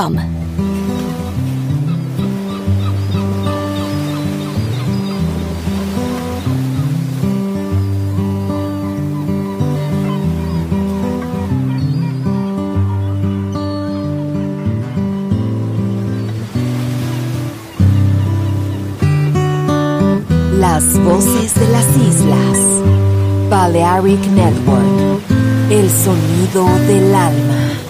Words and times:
Las 0.00 0.14
voces 21.04 21.54
de 21.54 21.68
las 21.68 21.86
islas. 21.98 22.58
Balearic 23.50 24.26
Network. 24.28 25.20
El 25.70 25.90
sonido 25.90 26.64
del 26.86 27.14
alma. 27.14 27.89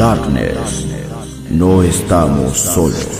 Darkness, 0.00 0.86
no 1.50 1.82
estamos 1.82 2.56
solos. 2.56 3.19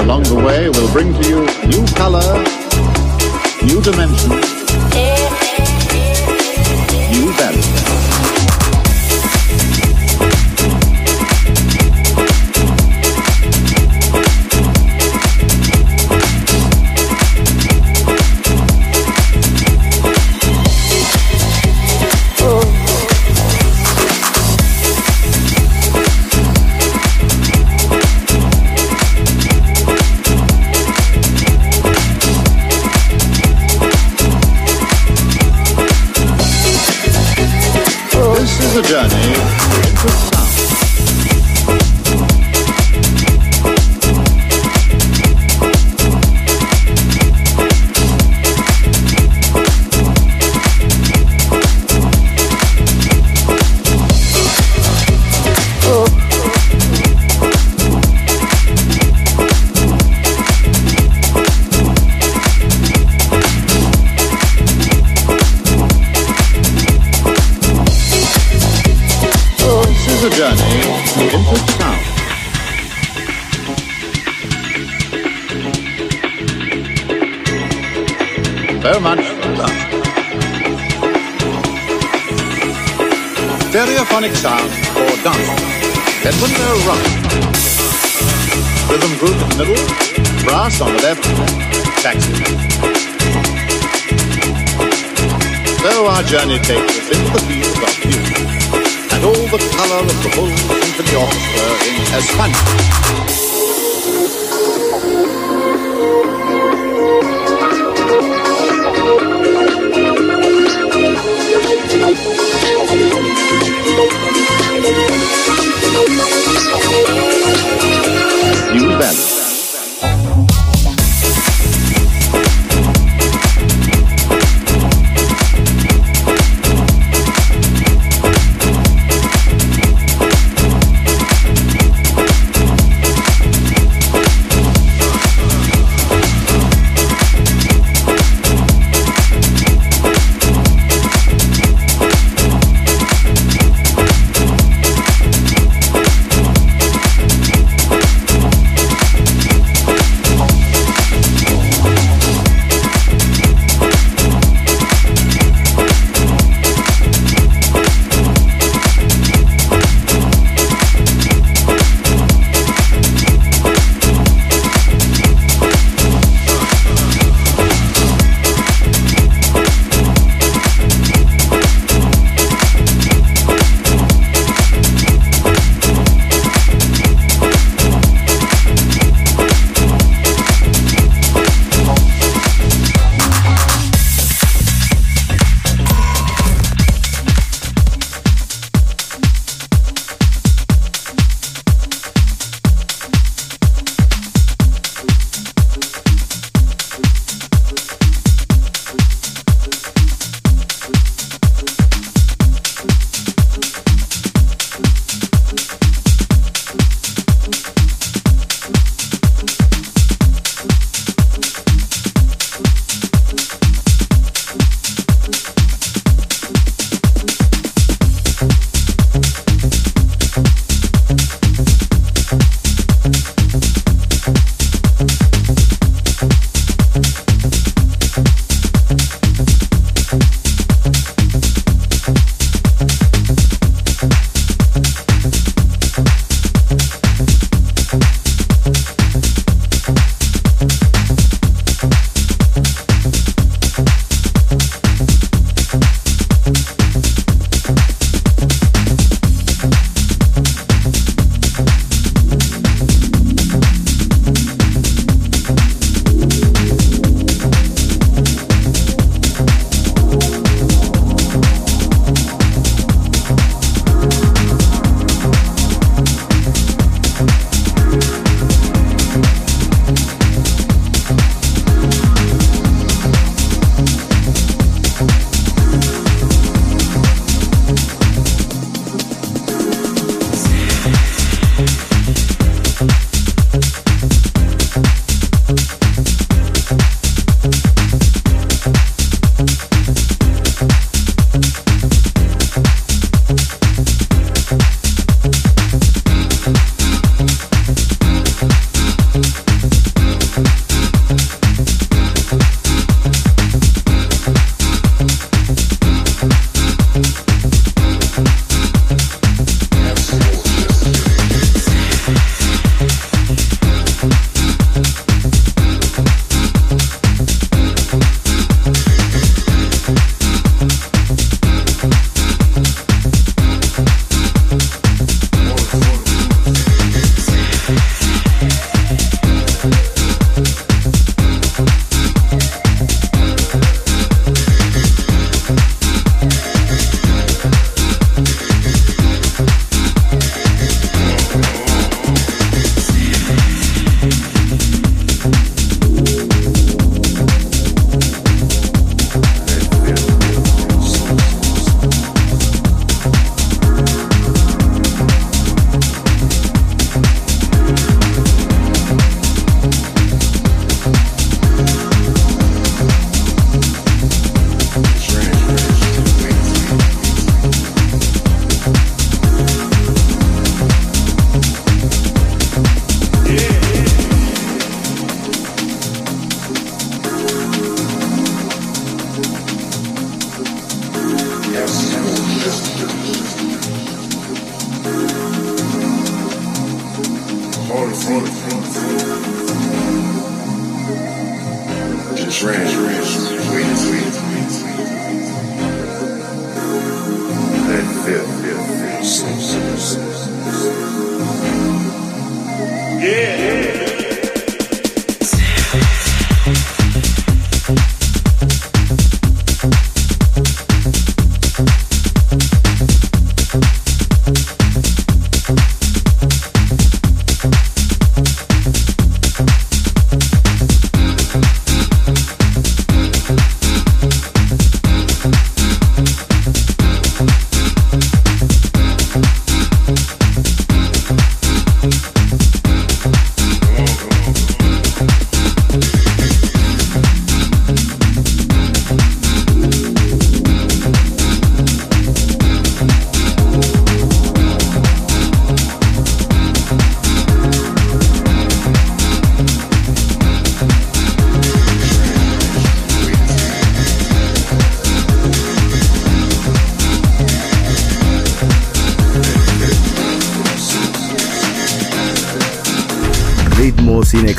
Along 0.00 0.22
the 0.24 0.34
way 0.34 0.68
will 0.68 0.90
bring 0.92 1.12
to 1.12 1.28
you 1.28 1.40
new 1.66 1.84
color, 1.94 2.22
new 3.64 3.80
dimension, 3.82 4.47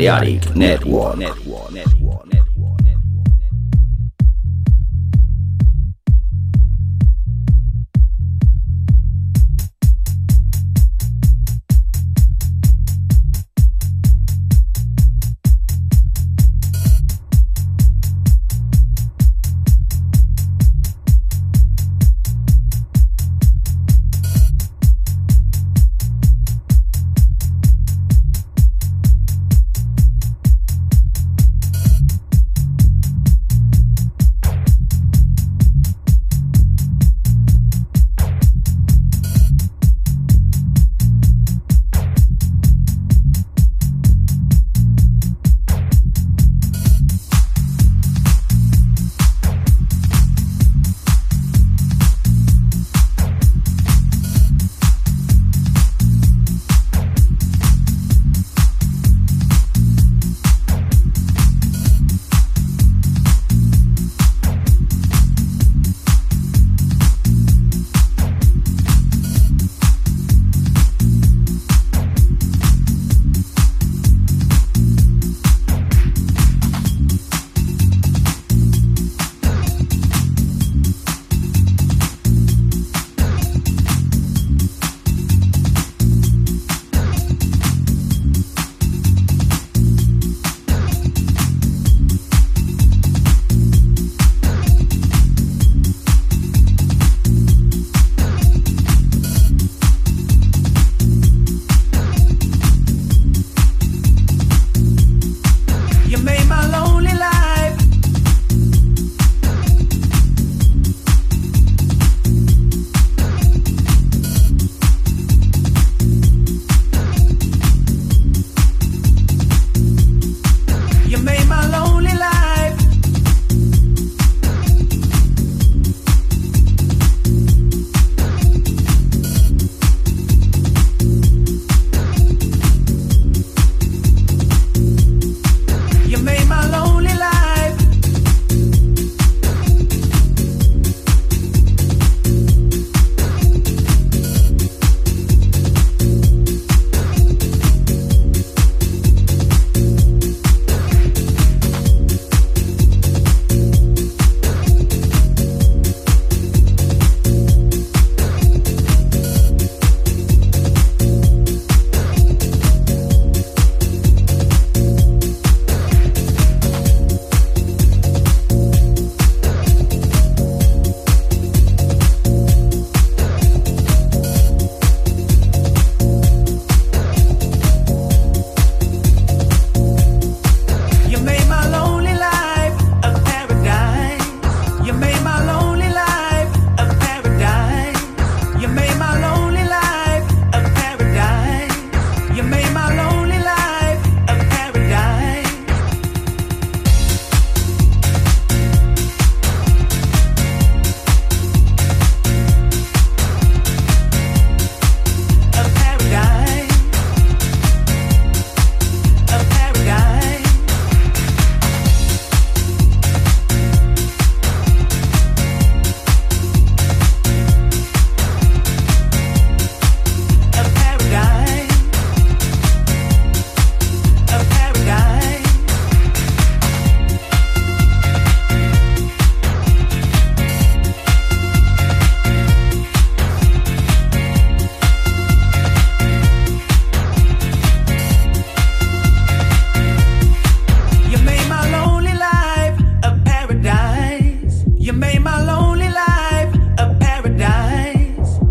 Balearic 0.00 0.56
Network. 0.56 0.99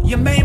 You 0.09 0.17
made 0.17 0.38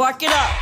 Spark 0.00 0.22
it 0.22 0.32
up. 0.32 0.59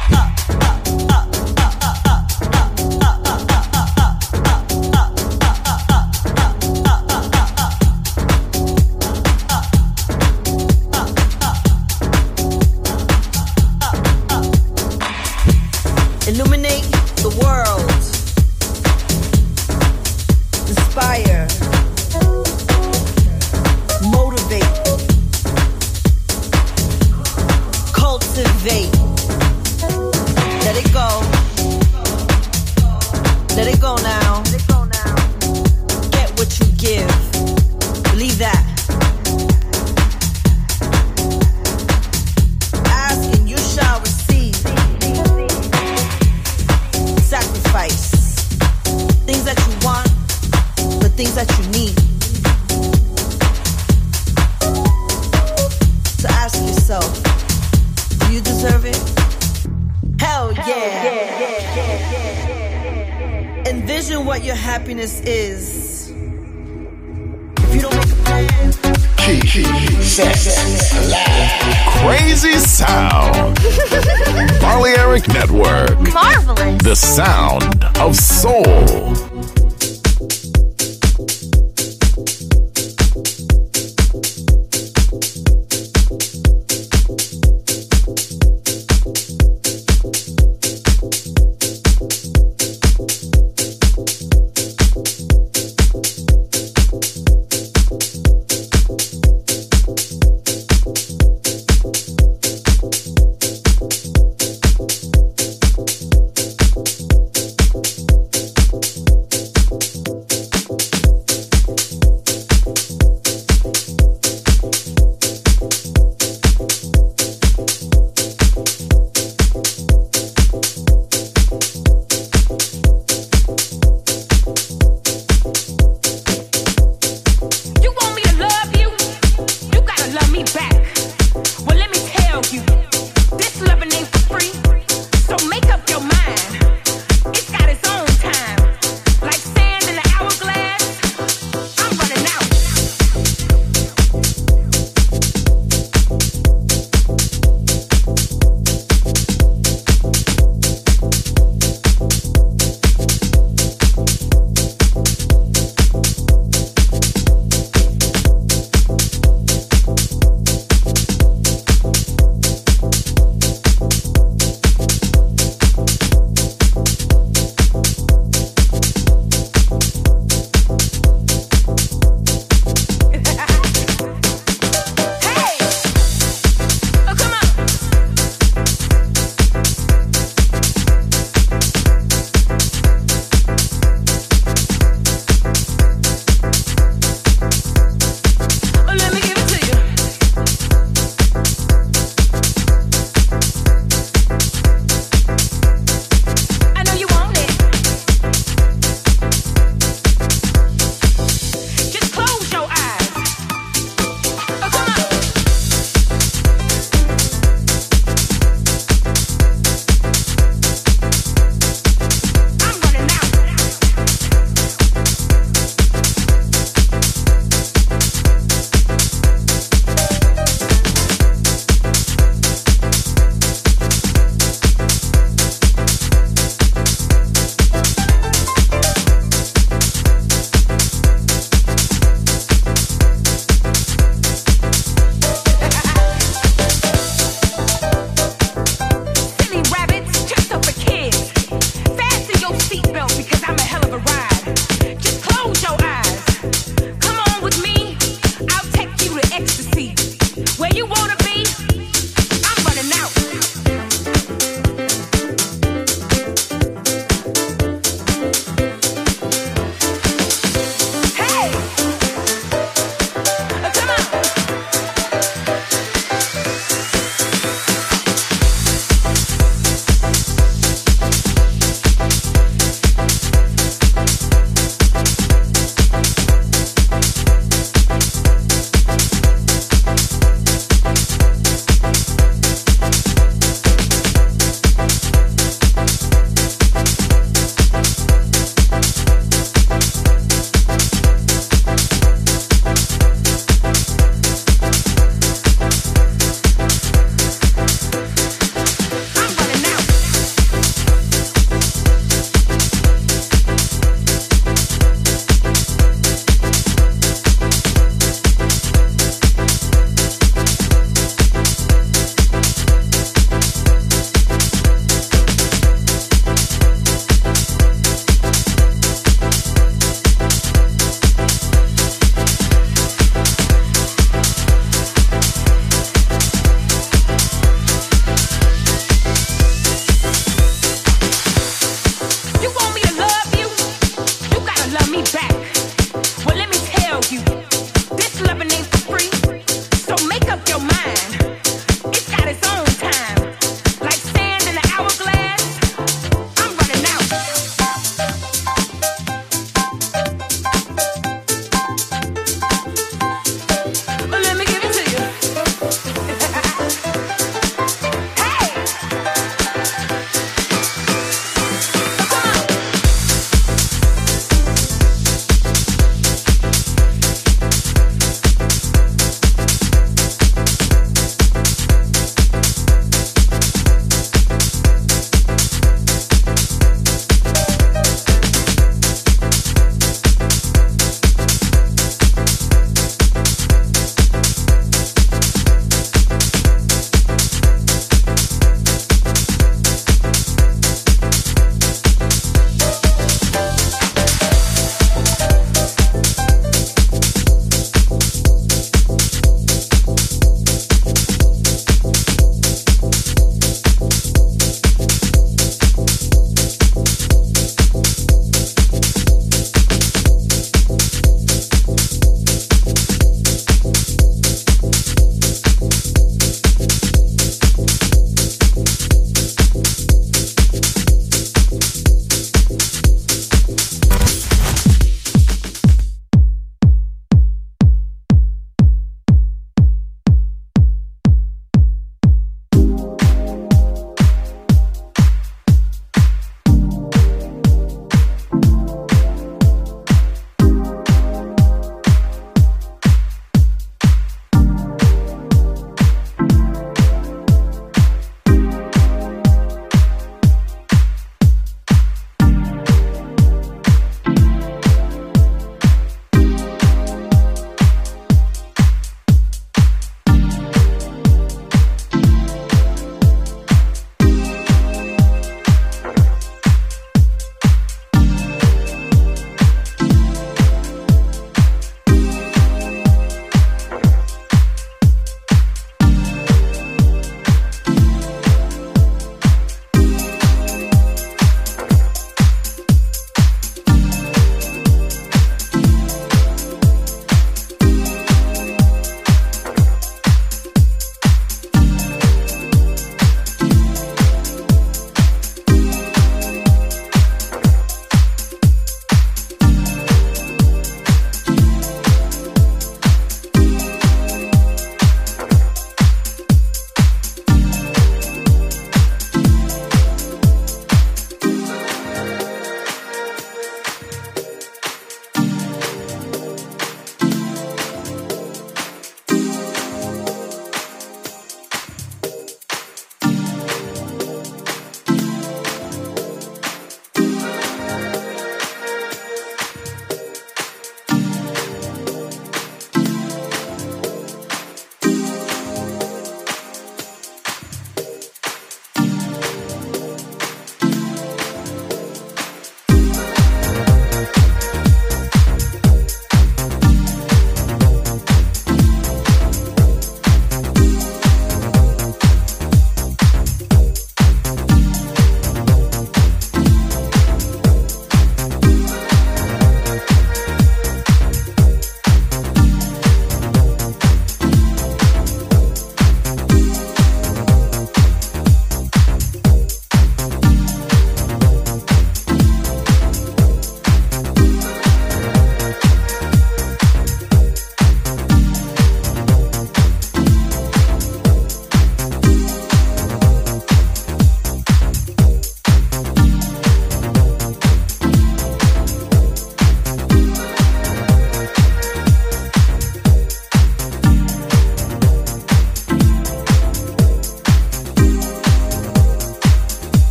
You 104.78 105.27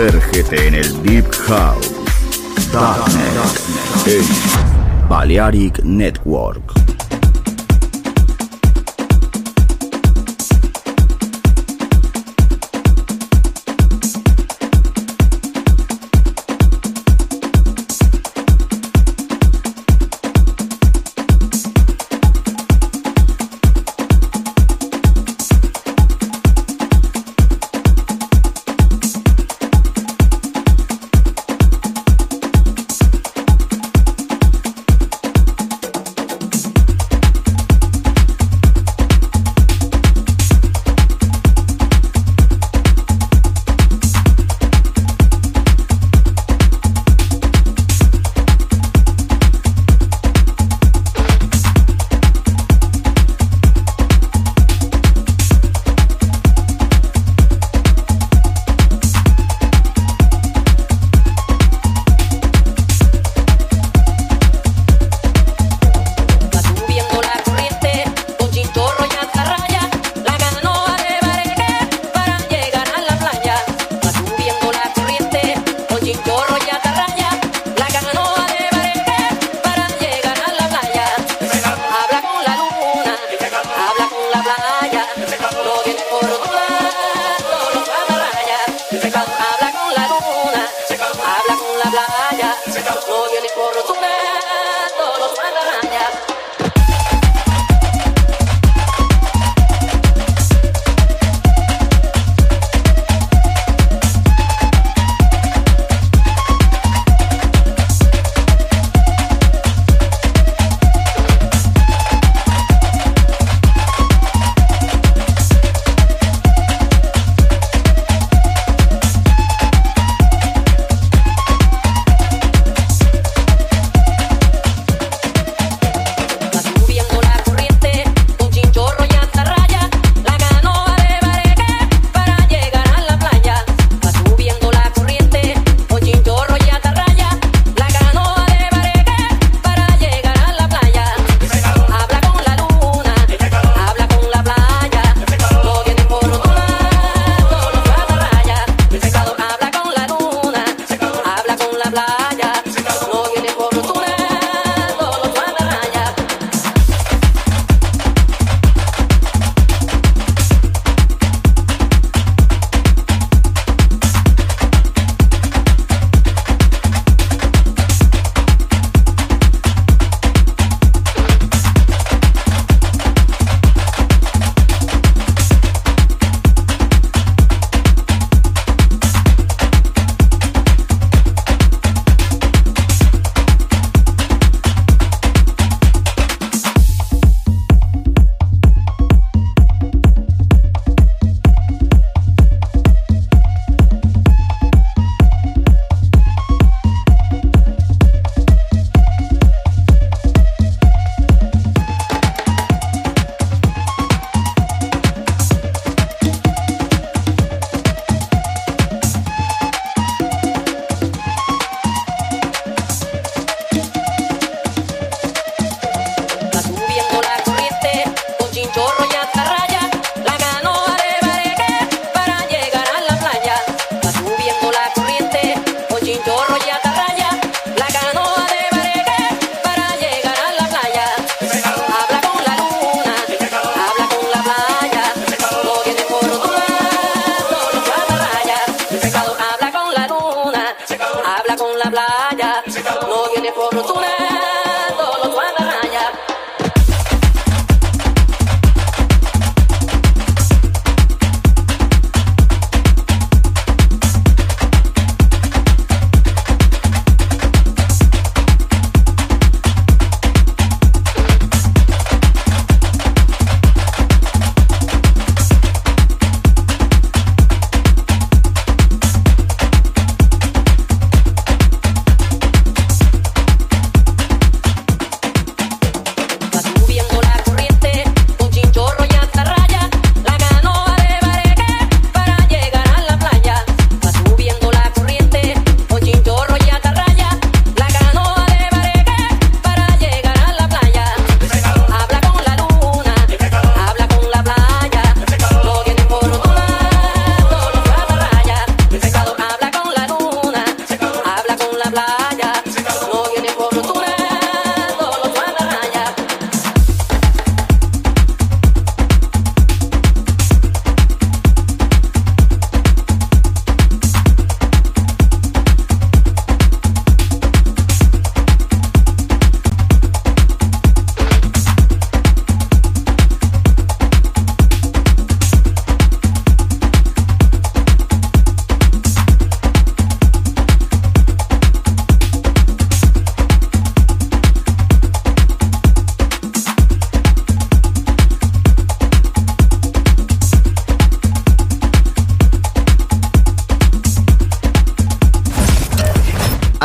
Sumérgete 0.00 0.66
en 0.66 0.74
el 0.76 1.02
Deep 1.02 1.30
House. 1.46 1.92
Darknet. 2.72 4.06
En 4.06 5.08
Balearic 5.10 5.84
Network. 5.84 6.79